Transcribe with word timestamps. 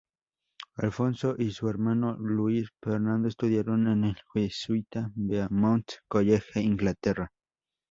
Alfonso 0.77 1.35
y 1.37 1.51
su 1.51 1.69
hermano 1.69 2.17
Luis 2.17 2.71
Fernando 2.81 3.27
estudiaron 3.27 3.87
en 3.87 4.05
el 4.05 4.15
jesuita 4.33 5.11
Beaumont 5.15 5.91
College, 6.07 6.59
Inglaterra. 6.59 7.31